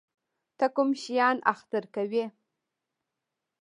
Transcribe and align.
ته 0.57 0.65
کوم 0.75 0.89
شیان 1.01 1.37
اختر 1.51 1.83
کوې؟ 1.93 2.25